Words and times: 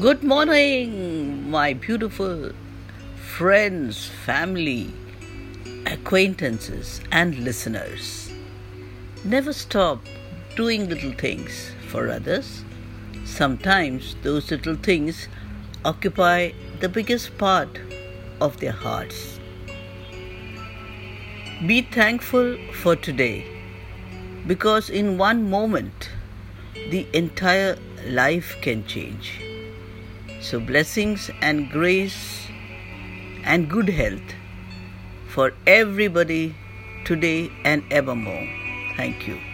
Good 0.00 0.22
morning, 0.22 1.50
my 1.50 1.74
beautiful 1.74 2.52
friends, 3.14 4.06
family, 4.24 4.90
acquaintances, 5.84 7.02
and 7.12 7.36
listeners. 7.36 8.32
Never 9.22 9.52
stop 9.52 10.00
doing 10.56 10.88
little 10.88 11.12
things 11.12 11.72
for 11.88 12.08
others. 12.08 12.64
Sometimes 13.26 14.16
those 14.22 14.50
little 14.50 14.76
things 14.76 15.28
occupy 15.84 16.52
the 16.80 16.88
biggest 16.88 17.36
part 17.36 17.78
of 18.40 18.60
their 18.60 18.72
hearts. 18.72 19.38
Be 21.66 21.82
thankful 21.82 22.56
for 22.80 22.96
today 22.96 23.44
because 24.46 24.88
in 24.88 25.18
one 25.18 25.50
moment 25.50 26.08
the 26.90 27.06
entire 27.12 27.76
life 28.06 28.56
can 28.62 28.86
change. 28.86 29.51
So, 30.42 30.58
blessings 30.58 31.30
and 31.40 31.70
grace 31.70 32.48
and 33.44 33.70
good 33.70 33.88
health 33.88 34.34
for 35.28 35.52
everybody 35.68 36.54
today 37.04 37.48
and 37.64 37.84
evermore. 37.92 38.48
Thank 38.96 39.28
you. 39.28 39.51